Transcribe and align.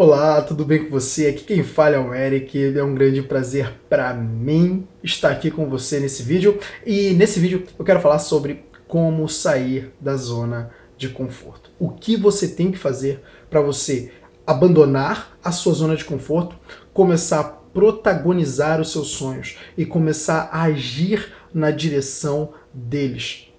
Olá, 0.00 0.40
tudo 0.42 0.64
bem 0.64 0.84
com 0.84 0.90
você? 0.90 1.26
Aqui 1.26 1.42
quem 1.42 1.64
fala 1.64 1.96
é 1.96 1.98
o 1.98 2.14
Eric. 2.14 2.78
É 2.78 2.84
um 2.84 2.94
grande 2.94 3.20
prazer 3.20 3.80
para 3.88 4.14
mim 4.14 4.86
estar 5.02 5.28
aqui 5.28 5.50
com 5.50 5.68
você 5.68 5.98
nesse 5.98 6.22
vídeo. 6.22 6.60
E 6.86 7.14
nesse 7.14 7.40
vídeo 7.40 7.66
eu 7.76 7.84
quero 7.84 7.98
falar 7.98 8.20
sobre 8.20 8.64
como 8.86 9.28
sair 9.28 9.92
da 10.00 10.14
zona 10.14 10.70
de 10.96 11.08
conforto. 11.08 11.72
O 11.80 11.90
que 11.90 12.16
você 12.16 12.46
tem 12.46 12.70
que 12.70 12.78
fazer 12.78 13.20
para 13.50 13.60
você 13.60 14.12
abandonar 14.46 15.36
a 15.42 15.50
sua 15.50 15.74
zona 15.74 15.96
de 15.96 16.04
conforto, 16.04 16.54
começar 16.94 17.40
a 17.40 17.44
protagonizar 17.44 18.80
os 18.80 18.92
seus 18.92 19.08
sonhos 19.08 19.58
e 19.76 19.84
começar 19.84 20.48
a 20.52 20.62
agir 20.62 21.34
na 21.52 21.72
direção 21.72 22.52
deles 22.72 23.52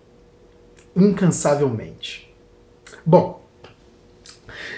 incansavelmente. 0.96 2.34
Bom, 3.06 3.49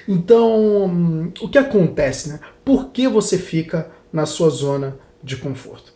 então, 0.08 1.32
o 1.42 1.50
que 1.50 1.58
acontece, 1.58 2.30
né? 2.30 2.40
Por 2.64 2.90
que 2.90 3.08
você 3.08 3.38
fica 3.38 3.92
na 4.12 4.26
sua 4.26 4.50
zona 4.50 4.98
de 5.24 5.38
conforto? 5.38 5.94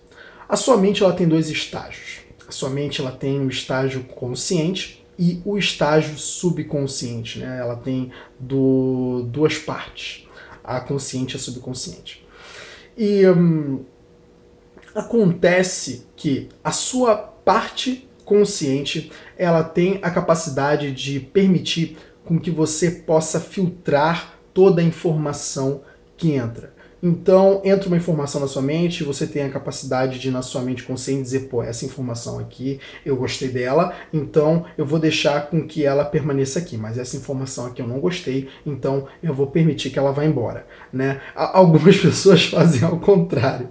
A 0.48 0.56
sua 0.56 0.78
mente 0.78 1.04
ela 1.04 1.14
tem 1.14 1.28
dois 1.28 1.50
estágios. 1.50 2.20
A 2.48 2.52
sua 2.52 2.70
mente 2.70 3.02
ela 3.02 3.12
tem 3.12 3.40
o 3.42 3.50
estágio 3.50 4.04
consciente 4.04 5.04
e 5.18 5.42
o 5.46 5.58
estágio 5.58 6.18
subconsciente, 6.18 7.40
né? 7.40 7.60
Ela 7.60 7.76
tem 7.76 8.12
do, 8.40 9.24
duas 9.28 9.58
partes, 9.58 10.28
a 10.64 10.80
consciente 10.80 11.36
e 11.36 11.38
a 11.38 11.40
subconsciente. 11.40 12.26
E 12.98 13.28
hum, 13.28 13.84
acontece 14.94 16.06
que 16.16 16.50
a 16.64 16.72
sua 16.72 17.16
parte 17.16 18.08
consciente 18.24 19.12
ela 19.38 19.64
tem 19.64 20.00
a 20.02 20.10
capacidade 20.10 20.92
de 20.92 21.20
permitir 21.20 21.98
com 22.26 22.40
que 22.40 22.52
você 22.52 22.92
possa 22.92 23.40
filtrar 23.40 24.40
toda 24.54 24.82
a 24.82 24.86
informação 24.86 25.82
que 26.18 26.32
entra. 26.32 26.76
Então, 27.08 27.62
entra 27.64 27.88
uma 27.88 27.98
informação 27.98 28.42
na 28.42 28.48
sua 28.48 28.64
mente, 28.64 29.04
você 29.04 29.28
tem 29.28 29.44
a 29.44 29.50
capacidade 29.50 30.18
de, 30.18 30.32
na 30.32 30.42
sua 30.42 30.64
mente 30.64 30.82
consciente, 30.82 31.22
dizer: 31.22 31.42
pô, 31.42 31.62
essa 31.62 31.86
informação 31.86 32.40
aqui, 32.40 32.80
eu 33.06 33.16
gostei 33.16 33.50
dela, 33.50 33.94
então 34.12 34.66
eu 34.76 34.88
vou 34.88 34.98
deixar 34.98 35.48
com 35.52 35.68
que 35.68 35.86
ela 35.86 36.04
permaneça 36.04 36.58
aqui, 36.58 36.76
mas 36.76 36.98
essa 36.98 37.16
informação 37.16 37.68
aqui 37.68 37.80
eu 37.80 37.88
não 37.88 38.00
gostei, 38.00 38.50
então 38.66 39.08
eu 39.22 39.36
vou 39.36 39.46
permitir 39.46 39.92
que 39.92 40.00
ela 40.00 40.12
vá 40.12 40.26
embora. 40.26 40.66
Né? 40.92 41.22
Algumas 41.36 41.96
pessoas 42.02 42.46
fazem 42.46 42.84
ao 42.84 42.98
contrário. 43.00 43.70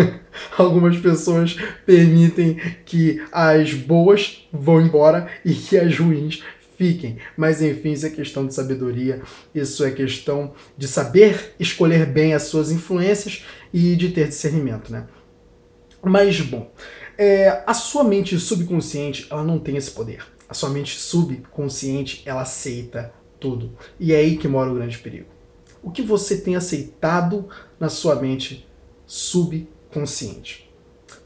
Algumas 0.56 0.96
pessoas 0.98 1.56
permitem 1.84 2.60
que 2.84 3.20
as 3.32 3.72
boas 3.74 4.46
vão 4.52 4.80
embora 4.80 5.26
e 5.44 5.52
que 5.54 5.76
as 5.76 5.98
ruins 5.98 6.42
fiquem. 6.76 7.18
Mas 7.36 7.60
enfim, 7.62 7.92
isso 7.92 8.06
é 8.06 8.10
questão 8.10 8.46
de 8.46 8.54
sabedoria, 8.54 9.22
isso 9.54 9.84
é 9.84 9.90
questão 9.90 10.54
de 10.76 10.86
saber 10.86 11.54
escolher 11.58 12.06
bem 12.06 12.34
as 12.34 12.44
suas 12.44 12.70
influências 12.70 13.44
e 13.72 13.96
de 13.96 14.10
ter 14.10 14.28
discernimento, 14.28 14.92
né? 14.92 15.06
Mas 16.02 16.40
bom, 16.40 16.70
é, 17.18 17.62
a 17.66 17.74
sua 17.74 18.04
mente 18.04 18.38
subconsciente 18.38 19.26
ela 19.30 19.42
não 19.42 19.58
tem 19.58 19.76
esse 19.76 19.90
poder. 19.90 20.24
A 20.48 20.54
sua 20.54 20.70
mente 20.70 20.96
subconsciente 20.98 22.22
ela 22.24 22.42
aceita 22.42 23.12
tudo 23.40 23.72
e 23.98 24.12
é 24.12 24.16
aí 24.16 24.36
que 24.36 24.46
mora 24.46 24.70
o 24.70 24.74
grande 24.74 24.98
perigo. 24.98 25.26
O 25.82 25.90
que 25.90 26.02
você 26.02 26.38
tem 26.38 26.56
aceitado 26.56 27.48
na 27.78 27.88
sua 27.88 28.16
mente 28.16 28.66
subconsciente? 29.06 30.66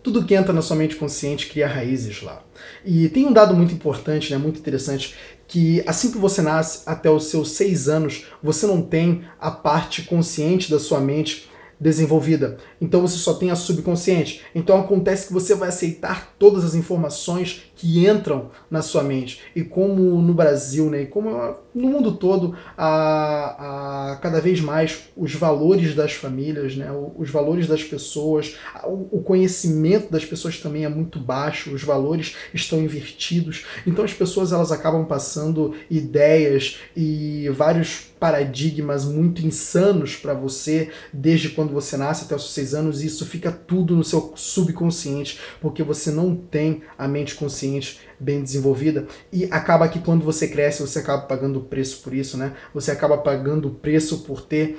Tudo 0.02 0.24
que 0.24 0.34
entra 0.34 0.52
na 0.52 0.62
sua 0.62 0.76
mente 0.76 0.96
consciente 0.96 1.48
cria 1.48 1.66
raízes 1.66 2.22
lá. 2.22 2.42
E 2.84 3.08
tem 3.08 3.26
um 3.26 3.32
dado 3.32 3.54
muito 3.54 3.74
importante, 3.74 4.30
né, 4.32 4.38
muito 4.38 4.58
interessante, 4.58 5.14
que 5.50 5.82
assim 5.84 6.12
que 6.12 6.18
você 6.18 6.40
nasce 6.40 6.82
até 6.86 7.10
os 7.10 7.24
seus 7.24 7.50
seis 7.50 7.88
anos, 7.88 8.26
você 8.40 8.68
não 8.68 8.80
tem 8.80 9.24
a 9.38 9.50
parte 9.50 10.02
consciente 10.02 10.70
da 10.70 10.78
sua 10.78 11.00
mente 11.00 11.50
desenvolvida. 11.78 12.58
Então 12.80 13.00
você 13.00 13.16
só 13.16 13.34
tem 13.34 13.50
a 13.50 13.56
subconsciente. 13.56 14.42
Então 14.54 14.78
acontece 14.78 15.26
que 15.26 15.32
você 15.32 15.56
vai 15.56 15.70
aceitar 15.70 16.34
todas 16.38 16.64
as 16.64 16.76
informações 16.76 17.64
que 17.74 18.06
entram 18.06 18.50
na 18.70 18.80
sua 18.80 19.02
mente. 19.02 19.40
E 19.56 19.64
como 19.64 20.22
no 20.22 20.32
Brasil, 20.32 20.88
né, 20.88 21.02
e 21.02 21.06
como 21.06 21.30
no 21.74 21.88
mundo 21.88 22.12
todo, 22.12 22.56
a, 22.76 24.12
a 24.12 24.16
cada 24.16 24.40
vez 24.40 24.60
mais 24.60 25.10
os 25.16 25.34
valores 25.34 25.94
das 25.94 26.12
famílias, 26.12 26.76
né, 26.76 26.88
os 27.16 27.30
valores 27.30 27.66
das 27.66 27.82
pessoas, 27.82 28.56
o 28.84 29.20
conhecimento 29.20 30.10
das 30.10 30.24
pessoas 30.24 30.58
também 30.58 30.84
é 30.84 30.88
muito 30.88 31.18
baixo, 31.18 31.72
os 31.72 31.82
valores 31.82 32.34
estão 32.52 32.80
invertidos. 32.80 33.64
Então 33.86 34.04
as 34.04 34.12
pessoas 34.12 34.52
elas 34.52 34.72
acabam 34.72 35.04
passando 35.04 35.74
ideias 35.90 36.78
e 36.96 37.48
vários 37.50 38.10
paradigmas 38.20 39.06
muito 39.06 39.44
insanos 39.46 40.14
para 40.14 40.34
você 40.34 40.90
desde 41.12 41.48
quando 41.48 41.72
você 41.72 41.96
nasce 41.96 42.24
até 42.24 42.36
os 42.36 42.52
seis 42.52 42.74
anos 42.74 43.02
e 43.02 43.06
isso 43.06 43.24
fica 43.24 43.50
tudo 43.50 43.96
no 43.96 44.04
seu 44.04 44.34
subconsciente 44.36 45.40
porque 45.58 45.82
você 45.82 46.10
não 46.10 46.36
tem 46.36 46.82
a 46.98 47.08
mente 47.08 47.34
consciente 47.34 47.98
bem 48.20 48.42
desenvolvida 48.42 49.06
e 49.32 49.46
acaba 49.46 49.88
que 49.88 49.98
quando 49.98 50.24
você 50.24 50.46
cresce 50.46 50.82
você 50.82 50.98
acaba 50.98 51.22
pagando 51.22 51.58
o 51.58 51.64
preço 51.64 52.02
por 52.02 52.12
isso, 52.12 52.36
né? 52.36 52.54
Você 52.74 52.90
acaba 52.90 53.16
pagando 53.16 53.68
o 53.68 53.74
preço 53.74 54.18
por 54.18 54.42
ter 54.42 54.78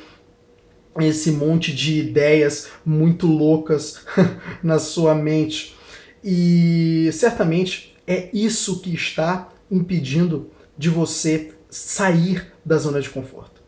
esse 1.00 1.32
monte 1.32 1.74
de 1.74 2.00
ideias 2.00 2.70
muito 2.86 3.26
loucas 3.28 4.06
na 4.62 4.78
sua 4.78 5.16
mente. 5.16 5.76
E 6.24 7.10
certamente 7.14 7.98
é 8.06 8.30
isso 8.34 8.82
que 8.82 8.94
está 8.94 9.50
impedindo 9.70 10.50
de 10.78 10.90
você 10.90 11.54
sair 11.70 12.52
da 12.64 12.78
zona 12.78 13.02
de 13.02 13.10
conforto. 13.10 13.62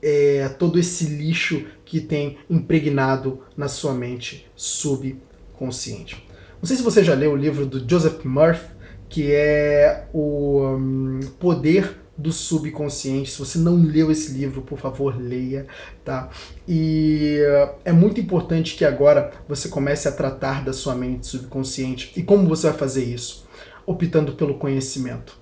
É 0.00 0.48
todo 0.58 0.78
esse 0.78 1.06
lixo 1.06 1.64
que 1.84 2.00
tem 2.00 2.38
impregnado 2.48 3.40
na 3.56 3.66
sua 3.66 3.94
mente 3.94 4.48
subconsciente. 4.54 6.28
Não 6.60 6.66
sei 6.66 6.76
se 6.76 6.82
você 6.82 7.02
já 7.02 7.14
leu 7.14 7.32
o 7.32 7.36
livro 7.36 7.64
do 7.64 7.88
Joseph 7.88 8.24
Murphy, 8.24 8.77
que 9.08 9.32
é 9.32 10.06
o 10.12 10.76
um, 10.76 11.20
Poder 11.38 11.96
do 12.16 12.32
Subconsciente. 12.32 13.30
Se 13.30 13.38
você 13.38 13.58
não 13.58 13.76
leu 13.76 14.10
esse 14.10 14.32
livro, 14.32 14.62
por 14.62 14.78
favor, 14.78 15.16
leia, 15.20 15.66
tá? 16.04 16.28
E 16.66 17.38
uh, 17.40 17.74
é 17.84 17.92
muito 17.92 18.20
importante 18.20 18.74
que 18.74 18.84
agora 18.84 19.32
você 19.48 19.68
comece 19.68 20.08
a 20.08 20.12
tratar 20.12 20.64
da 20.64 20.72
sua 20.72 20.94
mente 20.94 21.28
subconsciente. 21.28 22.12
E 22.16 22.22
como 22.22 22.48
você 22.48 22.68
vai 22.68 22.76
fazer 22.76 23.04
isso? 23.04 23.46
Optando 23.86 24.32
pelo 24.32 24.54
conhecimento. 24.54 25.38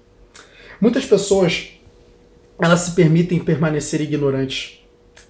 Muitas 0.81 1.06
pessoas 1.06 1.72
elas 2.59 2.81
se 2.81 2.93
permitem 2.93 3.38
permanecer 3.38 4.00
ignorantes 4.00 4.81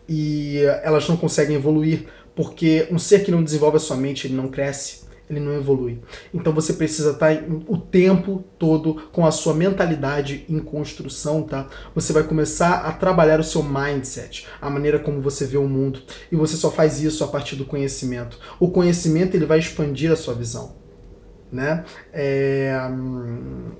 e 0.08 0.58
elas 0.82 1.08
não 1.08 1.16
conseguem 1.16 1.56
evoluir 1.56 2.06
porque 2.34 2.86
um 2.90 2.98
ser 2.98 3.24
que 3.24 3.30
não 3.30 3.42
desenvolve 3.42 3.78
a 3.78 3.80
sua 3.80 3.96
mente, 3.96 4.26
ele 4.26 4.34
não 4.34 4.48
cresce, 4.48 5.05
ele 5.28 5.40
não 5.40 5.54
evolui. 5.54 6.00
Então 6.32 6.52
você 6.52 6.72
precisa 6.72 7.10
estar 7.10 7.32
o 7.66 7.76
tempo 7.76 8.44
todo 8.58 9.08
com 9.12 9.26
a 9.26 9.30
sua 9.30 9.54
mentalidade 9.54 10.44
em 10.48 10.58
construção, 10.58 11.42
tá? 11.42 11.68
Você 11.94 12.12
vai 12.12 12.22
começar 12.22 12.86
a 12.86 12.92
trabalhar 12.92 13.40
o 13.40 13.44
seu 13.44 13.62
mindset, 13.62 14.46
a 14.60 14.70
maneira 14.70 14.98
como 14.98 15.20
você 15.20 15.44
vê 15.44 15.56
o 15.56 15.68
mundo, 15.68 16.00
e 16.30 16.36
você 16.36 16.56
só 16.56 16.70
faz 16.70 17.02
isso 17.02 17.24
a 17.24 17.28
partir 17.28 17.56
do 17.56 17.64
conhecimento. 17.64 18.38
O 18.60 18.70
conhecimento 18.70 19.36
ele 19.36 19.46
vai 19.46 19.58
expandir 19.58 20.10
a 20.12 20.16
sua 20.16 20.34
visão, 20.34 20.76
né? 21.50 21.84
É... 22.12 22.78
Hum, 22.90 23.72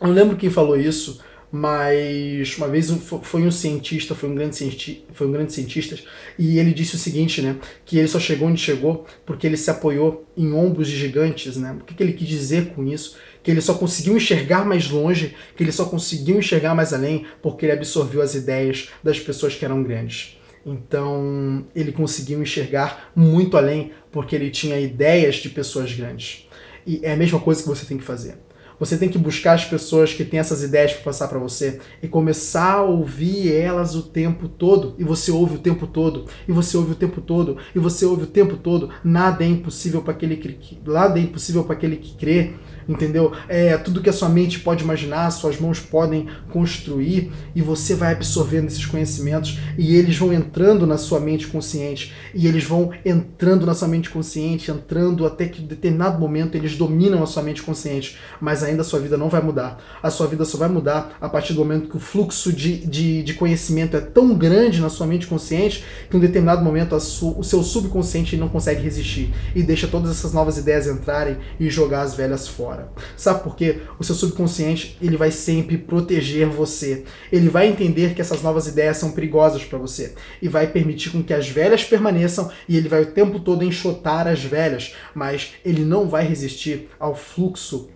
eu 0.00 0.10
lembro 0.10 0.36
quem 0.36 0.50
falou 0.50 0.76
isso, 0.76 1.20
mas 1.50 2.56
uma 2.58 2.68
vez 2.68 2.90
foi 3.22 3.42
um 3.42 3.50
cientista, 3.50 4.14
foi 4.14 4.28
um 4.28 4.34
grande 4.34 4.56
cientista, 4.56 5.02
foi 5.12 5.26
um 5.26 5.32
grande 5.32 5.52
cientista, 5.52 5.98
e 6.38 6.58
ele 6.58 6.72
disse 6.74 6.94
o 6.94 6.98
seguinte, 6.98 7.40
né, 7.40 7.56
que 7.84 7.98
ele 7.98 8.08
só 8.08 8.20
chegou 8.20 8.48
onde 8.48 8.60
chegou 8.60 9.06
porque 9.24 9.46
ele 9.46 9.56
se 9.56 9.70
apoiou 9.70 10.26
em 10.36 10.52
ombros 10.52 10.88
de 10.88 10.96
gigantes, 10.96 11.56
né? 11.56 11.76
O 11.80 11.84
que, 11.84 11.94
que 11.94 12.02
ele 12.02 12.12
quis 12.12 12.28
dizer 12.28 12.74
com 12.74 12.86
isso? 12.86 13.16
Que 13.42 13.50
ele 13.50 13.60
só 13.60 13.74
conseguiu 13.74 14.16
enxergar 14.16 14.64
mais 14.64 14.90
longe, 14.90 15.34
que 15.56 15.62
ele 15.62 15.72
só 15.72 15.86
conseguiu 15.86 16.38
enxergar 16.38 16.74
mais 16.74 16.92
além 16.92 17.26
porque 17.42 17.64
ele 17.64 17.72
absorveu 17.72 18.20
as 18.20 18.34
ideias 18.34 18.90
das 19.02 19.18
pessoas 19.18 19.54
que 19.54 19.64
eram 19.64 19.82
grandes. 19.82 20.38
Então, 20.66 21.66
ele 21.74 21.92
conseguiu 21.92 22.42
enxergar 22.42 23.10
muito 23.16 23.56
além 23.56 23.92
porque 24.12 24.36
ele 24.36 24.50
tinha 24.50 24.78
ideias 24.78 25.36
de 25.36 25.48
pessoas 25.48 25.92
grandes. 25.94 26.46
E 26.86 27.00
é 27.02 27.12
a 27.12 27.16
mesma 27.16 27.40
coisa 27.40 27.62
que 27.62 27.68
você 27.68 27.86
tem 27.86 27.96
que 27.96 28.04
fazer. 28.04 28.38
Você 28.78 28.96
tem 28.96 29.08
que 29.08 29.18
buscar 29.18 29.54
as 29.54 29.64
pessoas 29.64 30.12
que 30.12 30.24
têm 30.24 30.40
essas 30.40 30.62
ideias 30.62 30.92
para 30.92 31.02
passar 31.02 31.28
para 31.28 31.38
você 31.38 31.80
e 32.02 32.08
começar 32.08 32.74
a 32.74 32.82
ouvir 32.82 33.52
elas 33.52 33.94
o 33.94 34.02
tempo 34.02 34.48
todo. 34.48 34.94
E 34.98 35.04
você 35.04 35.30
ouve 35.30 35.56
o 35.56 35.58
tempo 35.58 35.86
todo, 35.86 36.26
e 36.46 36.52
você 36.52 36.76
ouve 36.76 36.92
o 36.92 36.96
tempo 36.96 37.20
todo, 37.20 37.56
e 37.74 37.78
você 37.78 38.04
ouve 38.04 38.24
o 38.24 38.26
tempo 38.26 38.56
todo. 38.56 38.90
Nada 39.02 39.44
é 39.44 39.48
impossível 39.48 40.02
para 40.02 40.12
aquele 40.12 40.36
que 40.36 40.78
nada 40.86 41.18
é 41.18 41.22
impossível 41.22 41.64
para 41.64 41.74
aquele 41.74 41.96
que 41.96 42.16
crê 42.16 42.54
entendeu? 42.88 43.32
É 43.48 43.76
tudo 43.76 44.00
que 44.00 44.08
a 44.08 44.12
sua 44.12 44.28
mente 44.28 44.60
pode 44.60 44.82
imaginar, 44.82 45.30
suas 45.30 45.60
mãos 45.60 45.78
podem 45.78 46.26
construir 46.50 47.30
e 47.54 47.60
você 47.60 47.94
vai 47.94 48.12
absorvendo 48.12 48.66
esses 48.68 48.86
conhecimentos 48.86 49.58
e 49.76 49.94
eles 49.94 50.16
vão 50.16 50.32
entrando 50.32 50.86
na 50.86 50.96
sua 50.96 51.20
mente 51.20 51.46
consciente 51.46 52.14
e 52.34 52.46
eles 52.46 52.64
vão 52.64 52.90
entrando 53.04 53.66
na 53.66 53.74
sua 53.74 53.88
mente 53.88 54.08
consciente, 54.08 54.70
entrando 54.70 55.26
até 55.26 55.46
que 55.46 55.62
em 55.62 55.66
determinado 55.66 56.18
momento 56.18 56.56
eles 56.56 56.76
dominam 56.76 57.22
a 57.22 57.26
sua 57.26 57.42
mente 57.42 57.62
consciente, 57.62 58.18
mas 58.40 58.62
ainda 58.68 58.82
a 58.82 58.84
sua 58.84 59.00
vida 59.00 59.16
não 59.16 59.28
vai 59.28 59.40
mudar. 59.40 59.82
A 60.02 60.10
sua 60.10 60.26
vida 60.26 60.44
só 60.44 60.58
vai 60.58 60.68
mudar 60.68 61.16
a 61.20 61.28
partir 61.28 61.52
do 61.52 61.60
momento 61.60 61.88
que 61.88 61.96
o 61.96 62.00
fluxo 62.00 62.52
de, 62.52 62.78
de, 62.86 63.22
de 63.22 63.34
conhecimento 63.34 63.96
é 63.96 64.00
tão 64.00 64.34
grande 64.34 64.80
na 64.80 64.88
sua 64.88 65.06
mente 65.06 65.26
consciente 65.26 65.84
que 66.08 66.16
em 66.16 66.18
um 66.18 66.22
determinado 66.22 66.62
momento 66.62 66.98
su, 67.00 67.38
o 67.38 67.44
seu 67.44 67.62
subconsciente 67.62 68.36
não 68.36 68.48
consegue 68.48 68.82
resistir 68.82 69.32
e 69.54 69.62
deixa 69.62 69.86
todas 69.86 70.10
essas 70.10 70.32
novas 70.32 70.58
ideias 70.58 70.86
entrarem 70.86 71.36
e 71.58 71.68
jogar 71.70 72.02
as 72.02 72.14
velhas 72.14 72.48
fora. 72.48 72.90
Sabe 73.16 73.42
por 73.42 73.56
quê? 73.56 73.80
O 73.98 74.04
seu 74.04 74.14
subconsciente 74.14 74.96
ele 75.00 75.16
vai 75.16 75.30
sempre 75.30 75.78
proteger 75.78 76.48
você. 76.48 77.04
Ele 77.32 77.48
vai 77.48 77.68
entender 77.68 78.14
que 78.14 78.20
essas 78.20 78.42
novas 78.42 78.66
ideias 78.66 78.96
são 78.96 79.12
perigosas 79.12 79.64
para 79.64 79.78
você 79.78 80.14
e 80.40 80.48
vai 80.48 80.66
permitir 80.66 81.10
com 81.10 81.22
que 81.22 81.34
as 81.34 81.48
velhas 81.48 81.84
permaneçam 81.84 82.50
e 82.68 82.76
ele 82.76 82.88
vai 82.88 83.02
o 83.02 83.06
tempo 83.06 83.40
todo 83.40 83.64
enxotar 83.64 84.26
as 84.26 84.42
velhas, 84.42 84.94
mas 85.14 85.54
ele 85.64 85.84
não 85.84 86.08
vai 86.08 86.26
resistir 86.26 86.88
ao 86.98 87.14
fluxo 87.14 87.88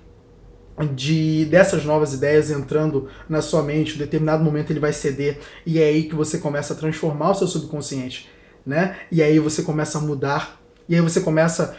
de 0.94 1.44
dessas 1.46 1.84
novas 1.84 2.14
ideias 2.14 2.50
entrando 2.50 3.08
na 3.28 3.42
sua 3.42 3.62
mente, 3.62 3.94
em 3.94 3.98
determinado 3.98 4.42
momento 4.42 4.70
ele 4.70 4.80
vai 4.80 4.92
ceder 4.92 5.38
e 5.66 5.78
é 5.78 5.84
aí 5.84 6.04
que 6.04 6.14
você 6.14 6.38
começa 6.38 6.72
a 6.72 6.76
transformar 6.76 7.30
o 7.30 7.34
seu 7.34 7.46
subconsciente, 7.46 8.28
né? 8.64 8.96
E 9.10 9.22
aí 9.22 9.38
você 9.38 9.62
começa 9.62 9.98
a 9.98 10.00
mudar 10.00 10.62
e 10.88 10.94
aí 10.94 11.00
você 11.00 11.20
começa, 11.20 11.74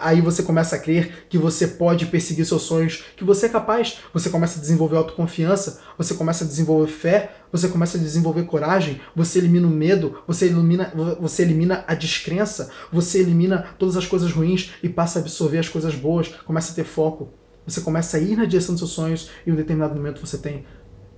aí 0.00 0.20
você 0.20 0.42
começa 0.42 0.76
a 0.76 0.78
crer 0.78 1.26
que 1.28 1.36
você 1.36 1.66
pode 1.66 2.06
perseguir 2.06 2.46
seus 2.46 2.62
sonhos, 2.62 3.04
que 3.16 3.24
você 3.24 3.46
é 3.46 3.48
capaz. 3.48 3.98
Você 4.12 4.30
começa 4.30 4.58
a 4.58 4.60
desenvolver 4.60 4.96
autoconfiança, 4.96 5.80
você 5.98 6.14
começa 6.14 6.44
a 6.44 6.46
desenvolver 6.46 6.90
fé, 6.90 7.32
você 7.50 7.68
começa 7.68 7.98
a 7.98 8.00
desenvolver 8.00 8.44
coragem, 8.44 9.00
você 9.14 9.38
elimina 9.38 9.66
o 9.66 9.70
medo, 9.70 10.22
você 10.26 10.46
elimina, 10.46 10.92
você 11.20 11.42
elimina 11.42 11.84
a 11.86 11.94
descrença, 11.94 12.70
você 12.92 13.18
elimina 13.18 13.66
todas 13.78 13.96
as 13.96 14.06
coisas 14.06 14.32
ruins 14.32 14.72
e 14.82 14.88
passa 14.88 15.18
a 15.18 15.22
absorver 15.22 15.58
as 15.58 15.68
coisas 15.68 15.94
boas, 15.94 16.28
começa 16.28 16.72
a 16.72 16.74
ter 16.74 16.84
foco. 16.84 17.43
Você 17.66 17.80
começa 17.80 18.16
a 18.16 18.20
ir 18.20 18.36
na 18.36 18.44
direção 18.44 18.74
dos 18.74 18.80
seus 18.80 18.90
sonhos 18.92 19.30
e 19.46 19.50
em 19.50 19.52
um 19.52 19.56
determinado 19.56 19.94
momento 19.94 20.24
você 20.24 20.38
tem 20.38 20.64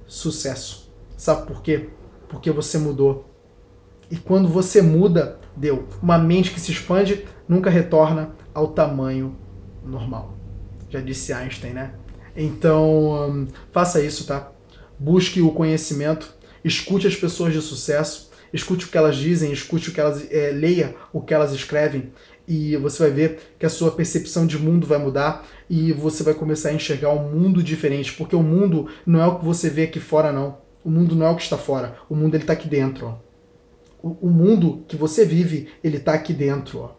sucesso. 0.07 0.93
Sabe 1.17 1.47
por 1.47 1.63
quê? 1.63 1.89
Porque 2.29 2.51
você 2.51 2.79
mudou. 2.79 3.29
E 4.11 4.17
quando 4.17 4.49
você 4.49 4.81
muda, 4.81 5.39
deu. 5.57 5.89
Uma 6.01 6.19
mente 6.19 6.53
que 6.53 6.61
se 6.61 6.71
expande 6.71 7.25
nunca 7.49 7.71
retorna 7.71 8.31
ao 8.55 8.69
tamanho 8.69 9.37
normal. 9.85 10.35
Já 10.89 11.01
disse 11.01 11.33
Einstein, 11.33 11.73
né? 11.73 11.95
Então, 12.37 13.31
hum, 13.31 13.49
faça 13.73 14.01
isso, 14.01 14.27
tá? 14.27 14.53
Busque 14.99 15.41
o 15.41 15.53
conhecimento, 15.53 16.33
escute 16.65 17.07
as 17.07 17.17
pessoas 17.17 17.53
de 17.53 17.61
sucesso, 17.61 18.31
escute 18.53 18.87
o 18.87 18.89
que 18.89 18.99
elas 18.99 19.17
dizem, 19.17 19.53
escute 19.53 19.91
o 19.91 19.93
que 19.93 20.01
elas 20.01 20.31
é, 20.31 20.51
leia 20.53 20.95
o 21.13 21.21
que 21.21 21.35
elas 21.35 21.53
escrevem 21.53 22.13
e 22.47 22.77
você 22.77 23.05
vai 23.05 23.11
ver 23.11 23.39
que 23.59 23.67
a 23.67 23.71
sua 23.71 23.91
percepção 23.91 24.47
de 24.47 24.59
mundo 24.59 24.87
vai 24.87 24.99
mudar 24.99 25.47
e 25.69 25.93
você 25.93 26.23
vai 26.23 26.35
começar 26.35 26.69
a 26.69 26.75
enxergar 26.75 27.11
um 27.11 27.31
mundo 27.31 27.63
diferente, 27.63 28.13
porque 28.13 28.37
o 28.37 28.43
mundo 28.43 28.89
não 29.05 29.21
é 29.21 29.27
o 29.27 29.39
que 29.39 29.45
você 29.45 29.69
vê 29.69 29.85
aqui 29.85 30.01
fora 30.01 30.33
não. 30.33 30.59
O 30.85 30.91
mundo 30.91 31.17
não 31.17 31.27
é 31.27 31.31
o 31.31 31.37
que 31.37 31.43
está 31.43 31.59
fora, 31.59 31.97
o 32.09 32.15
mundo 32.15 32.35
ele 32.35 32.45
está 32.45 32.53
aqui 32.53 32.69
dentro. 32.69 33.07
Ó 33.07 33.27
o, 34.07 34.29
o 34.29 34.31
mundo 34.31 34.85
que 34.87 34.97
você 34.97 35.25
vive, 35.25 35.69
ele 35.83 35.97
está 35.97 36.15
aqui 36.15 36.33
dentro. 36.33 36.81
Ó. 36.81 36.91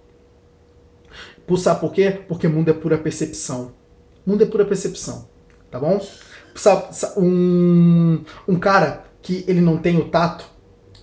Por, 1.45 1.57
sabe 1.57 1.79
por 1.79 1.93
quê? 1.93 2.19
Porque 2.27 2.47
mundo 2.47 2.69
é 2.69 2.73
pura 2.73 2.97
percepção. 2.97 3.71
Mundo 4.25 4.43
é 4.43 4.45
pura 4.45 4.65
percepção, 4.65 5.29
tá 5.71 5.79
bom? 5.79 6.05
Um, 7.15 8.23
um 8.47 8.59
cara 8.59 9.05
que 9.21 9.45
ele 9.47 9.61
não 9.61 9.77
tem 9.77 9.97
o 9.97 10.09
tato, 10.09 10.49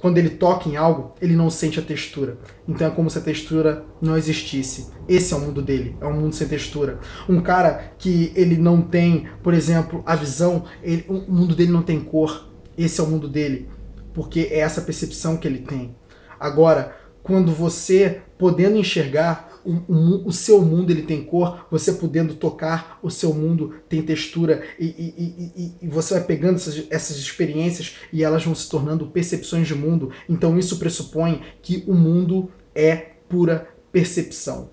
quando 0.05 0.19
ele 0.19 0.29
toca 0.29 0.69
em 0.69 0.77
algo, 0.77 1.15
ele 1.19 1.35
não 1.35 1.49
sente 1.49 1.81
a 1.81 1.83
textura. 1.83 2.37
Então 2.69 2.87
é 2.87 2.91
como 2.91 3.09
se 3.09 3.17
a 3.17 3.23
textura 3.23 3.87
não 4.03 4.19
existisse. 4.19 4.89
Esse 5.09 5.33
é 5.33 5.37
o 5.39 5.41
mundo 5.41 5.63
dele, 5.63 5.97
é 5.99 6.05
um 6.05 6.13
mundo 6.13 6.35
sem 6.35 6.47
textura. 6.47 6.99
Um 7.27 7.41
cara 7.41 7.95
que 7.97 8.31
ele 8.37 8.59
não 8.59 8.83
tem, 8.83 9.27
por 9.43 9.55
exemplo, 9.55 10.03
a 10.05 10.15
visão, 10.15 10.65
ele, 10.83 11.07
o 11.09 11.15
mundo 11.33 11.55
dele 11.57 11.73
não 11.73 11.81
tem 11.81 12.01
cor. 12.01 12.51
Esse 12.77 13.01
é 13.01 13.03
o 13.03 13.07
mundo 13.07 13.27
dele 13.27 13.67
porque 14.13 14.41
é 14.51 14.59
essa 14.59 14.83
percepção 14.83 15.39
que 15.39 15.49
ele 15.49 15.61
tem. 15.61 15.97
Agora, 16.39 16.95
quando 17.23 17.51
você 17.51 18.21
podendo 18.37 18.77
enxergar 18.77 19.54
o, 19.65 20.29
o, 20.29 20.33
seu 20.33 20.63
mundo 20.63 20.91
ele 20.91 21.03
tem 21.03 21.25
cor, 21.25 21.67
você 21.71 21.93
podendo 21.93 22.35
tocar 22.35 22.99
o 23.03 23.11
seu 23.11 23.33
mundo 23.33 23.75
tem 23.89 24.03
textura 24.03 24.63
e, 24.79 24.87
e, 24.87 25.53
e, 25.57 25.73
e, 25.83 25.89
você 25.89 26.15
vai 26.15 26.25
pegando 26.25 26.57
essas, 26.57 26.87
essas 26.91 27.17
experiências 27.17 27.97
e 28.13 28.23
elas 28.23 28.45
vão 28.45 28.55
se 28.55 28.69
tornando 28.69 29.07
percepções 29.07 29.67
de 29.67 29.75
mundo. 29.75 30.11
Então 30.29 30.59
isso 30.59 30.79
pressupõe 30.79 31.43
que 31.63 31.83
o 31.87 31.95
mundo 31.95 32.51
é 32.75 32.97
pura 33.29 33.69
percepção. 33.91 34.71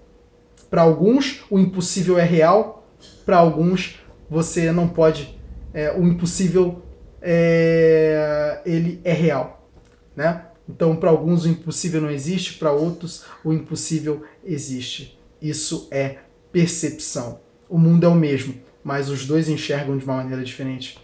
Para 0.70 0.82
alguns 0.82 1.44
o 1.50 1.58
impossível 1.58 2.20
é 2.20 2.24
real, 2.24 2.86
para 3.26 3.38
alguns 3.38 4.00
você 4.30 4.72
não 4.72 4.88
pode. 4.88 5.38
É, 5.74 5.92
o 5.92 6.06
impossível 6.06 6.82
é, 7.22 8.62
ele 8.66 9.00
é 9.04 9.14
real, 9.14 9.70
né? 10.16 10.46
Então, 10.68 10.96
para 10.96 11.10
alguns 11.10 11.46
o 11.46 11.50
impossível 11.50 12.02
não 12.02 12.10
existe, 12.10 12.54
para 12.54 12.72
outros 12.72 13.26
o 13.44 13.52
impossível 13.52 14.24
existe. 14.44 15.20
Isso 15.42 15.88
é 15.92 16.20
percepção. 16.52 17.40
O 17.70 17.78
mundo 17.78 18.06
é 18.06 18.10
o 18.10 18.16
mesmo, 18.16 18.56
mas 18.84 19.10
os 19.10 19.26
dois 19.26 19.50
enxergam 19.50 19.98
de 19.98 20.06
uma 20.06 20.16
maneira 20.16 20.44
diferente. 20.44 21.00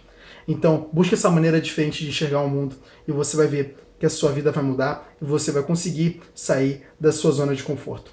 Então, 0.46 0.88
busque 0.92 1.14
essa 1.14 1.30
maneira 1.30 1.60
diferente 1.60 2.02
de 2.02 2.10
enxergar 2.10 2.40
o 2.40 2.48
mundo 2.48 2.76
e 3.06 3.12
você 3.12 3.36
vai 3.36 3.46
ver 3.46 3.76
que 3.98 4.06
a 4.06 4.10
sua 4.10 4.32
vida 4.32 4.52
vai 4.52 4.62
mudar 4.62 5.12
e 5.20 5.24
você 5.24 5.50
vai 5.50 5.62
conseguir 5.62 6.20
sair 6.34 6.82
da 6.98 7.12
sua 7.12 7.32
zona 7.32 7.54
de 7.54 7.62
conforto. 7.62 8.12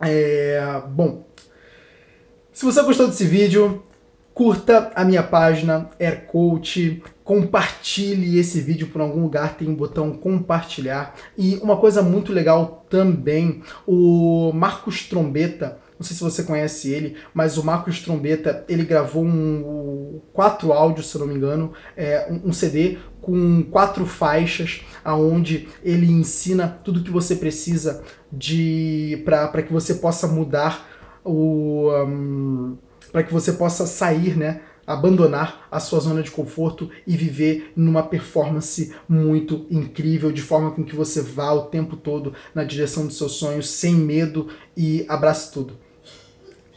É, 0.00 0.82
bom, 0.88 1.24
se 2.52 2.64
você 2.64 2.82
gostou 2.82 3.06
desse 3.06 3.24
vídeo, 3.24 3.82
Curta 4.40 4.90
a 4.94 5.04
minha 5.04 5.22
página 5.22 5.90
AirCoach, 5.98 7.02
compartilhe 7.30 8.40
esse 8.40 8.60
vídeo 8.60 8.88
por 8.88 9.00
algum 9.00 9.22
lugar, 9.22 9.56
tem 9.56 9.68
um 9.68 9.74
botão 9.76 10.10
compartilhar. 10.10 11.14
E 11.38 11.60
uma 11.62 11.76
coisa 11.76 12.02
muito 12.02 12.32
legal 12.32 12.84
também, 12.90 13.62
o 13.86 14.50
Marcos 14.52 15.04
Trombeta, 15.04 15.78
não 15.96 16.04
sei 16.04 16.16
se 16.16 16.24
você 16.24 16.42
conhece 16.42 16.90
ele, 16.90 17.14
mas 17.32 17.56
o 17.56 17.64
Marcos 17.64 18.00
Trombeta, 18.00 18.64
ele 18.68 18.82
gravou 18.84 19.24
um, 19.24 20.20
quatro 20.32 20.72
áudios, 20.72 21.08
se 21.08 21.14
eu 21.14 21.20
não 21.20 21.28
me 21.28 21.36
engano, 21.36 21.72
é, 21.96 22.26
um, 22.28 22.48
um 22.48 22.52
CD 22.52 22.98
com 23.22 23.62
quatro 23.62 24.04
faixas, 24.06 24.80
aonde 25.04 25.68
ele 25.84 26.10
ensina 26.10 26.80
tudo 26.82 27.04
que 27.04 27.12
você 27.12 27.36
precisa 27.36 28.02
de 28.32 29.22
para 29.24 29.62
que 29.62 29.72
você 29.72 29.94
possa 29.94 30.26
mudar 30.26 30.84
o... 31.24 31.92
Um, 31.92 32.76
para 33.12 33.22
que 33.22 33.32
você 33.32 33.52
possa 33.52 33.86
sair, 33.86 34.36
né, 34.36 34.60
abandonar 34.86 35.66
a 35.70 35.78
sua 35.78 36.00
zona 36.00 36.22
de 36.22 36.30
conforto 36.30 36.90
e 37.06 37.16
viver 37.16 37.72
numa 37.76 38.02
performance 38.02 38.94
muito 39.08 39.66
incrível, 39.70 40.32
de 40.32 40.42
forma 40.42 40.70
com 40.70 40.84
que 40.84 40.96
você 40.96 41.20
vá 41.20 41.52
o 41.52 41.66
tempo 41.66 41.96
todo 41.96 42.34
na 42.54 42.64
direção 42.64 43.06
dos 43.06 43.16
seus 43.16 43.32
sonhos, 43.32 43.68
sem 43.68 43.94
medo 43.94 44.48
e 44.76 45.04
abrace 45.08 45.52
tudo. 45.52 45.78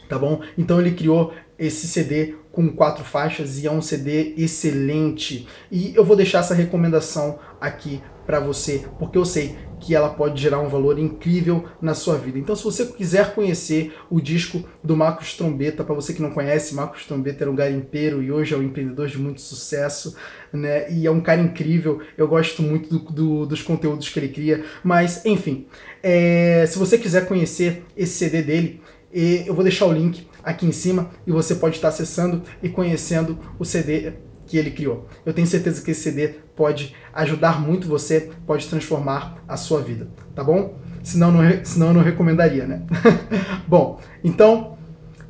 Tá 0.08 0.18
bom? 0.18 0.42
Então 0.56 0.80
ele 0.80 0.92
criou 0.92 1.32
esse 1.58 1.86
CD 1.88 2.34
com 2.52 2.70
quatro 2.70 3.04
faixas 3.04 3.58
e 3.58 3.66
é 3.66 3.70
um 3.70 3.82
CD 3.82 4.34
excelente. 4.36 5.46
E 5.70 5.94
eu 5.94 6.04
vou 6.04 6.16
deixar 6.16 6.40
essa 6.40 6.54
recomendação 6.54 7.38
aqui 7.60 8.00
para 8.26 8.40
você, 8.40 8.86
porque 8.98 9.18
eu 9.18 9.24
sei 9.24 9.56
que 9.80 9.94
ela 9.94 10.08
pode 10.08 10.40
gerar 10.40 10.60
um 10.60 10.68
valor 10.68 10.98
incrível 10.98 11.64
na 11.80 11.92
sua 11.92 12.16
vida. 12.16 12.38
Então, 12.38 12.56
se 12.56 12.64
você 12.64 12.86
quiser 12.86 13.34
conhecer 13.34 13.94
o 14.10 14.20
disco 14.20 14.64
do 14.82 14.96
Marcos 14.96 15.34
Trombeta, 15.34 15.84
para 15.84 15.94
você 15.94 16.14
que 16.14 16.22
não 16.22 16.30
conhece, 16.30 16.74
Marcos 16.74 17.04
Trombeta 17.04 17.44
era 17.44 17.50
um 17.50 17.54
garimpeiro 17.54 18.22
e 18.22 18.32
hoje 18.32 18.54
é 18.54 18.56
um 18.56 18.62
empreendedor 18.62 19.08
de 19.08 19.18
muito 19.18 19.42
sucesso, 19.42 20.16
né? 20.52 20.90
E 20.90 21.06
é 21.06 21.10
um 21.10 21.20
cara 21.20 21.40
incrível. 21.40 22.00
Eu 22.16 22.26
gosto 22.26 22.62
muito 22.62 22.88
do, 22.88 23.12
do, 23.12 23.46
dos 23.46 23.62
conteúdos 23.62 24.08
que 24.08 24.18
ele 24.18 24.28
cria. 24.28 24.64
Mas, 24.82 25.24
enfim, 25.26 25.66
é, 26.02 26.64
se 26.66 26.78
você 26.78 26.96
quiser 26.96 27.26
conhecer 27.26 27.84
esse 27.94 28.14
CD 28.14 28.42
dele, 28.42 28.80
eu 29.12 29.54
vou 29.54 29.62
deixar 29.62 29.86
o 29.86 29.92
link 29.92 30.26
aqui 30.42 30.66
em 30.66 30.72
cima 30.72 31.10
e 31.26 31.30
você 31.30 31.54
pode 31.54 31.76
estar 31.76 31.88
acessando 31.88 32.42
e 32.62 32.68
conhecendo 32.68 33.38
o 33.58 33.64
CD 33.64 34.12
que 34.46 34.58
ele 34.58 34.70
criou. 34.70 35.08
Eu 35.24 35.32
tenho 35.32 35.46
certeza 35.46 35.82
que 35.82 35.90
esse 35.90 36.02
CD 36.02 36.34
pode 36.56 36.94
ajudar 37.12 37.60
muito 37.60 37.88
você, 37.88 38.30
pode 38.46 38.68
transformar 38.68 39.36
a 39.46 39.56
sua 39.56 39.80
vida, 39.80 40.08
tá 40.34 40.42
bom? 40.42 40.76
Senão, 41.02 41.30
não, 41.30 41.64
senão 41.64 41.88
eu 41.88 41.94
não 41.94 42.02
recomendaria, 42.02 42.66
né? 42.66 42.82
bom, 43.68 44.00
então 44.22 44.78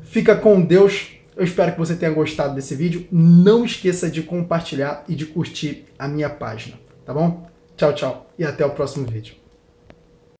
fica 0.03 0.35
com 0.35 0.61
Deus. 0.61 1.11
Eu 1.35 1.43
espero 1.43 1.73
que 1.73 1.77
você 1.77 1.95
tenha 1.95 2.13
gostado 2.13 2.55
desse 2.55 2.75
vídeo. 2.75 3.07
Não 3.11 3.65
esqueça 3.65 4.09
de 4.09 4.23
compartilhar 4.23 5.03
e 5.07 5.15
de 5.15 5.25
curtir 5.25 5.85
a 5.99 6.07
minha 6.07 6.29
página, 6.29 6.77
tá 7.05 7.13
bom? 7.13 7.45
Tchau, 7.75 7.93
tchau 7.93 8.29
e 8.39 8.45
até 8.45 8.65
o 8.65 8.69
próximo 8.69 9.05
vídeo. 9.05 9.44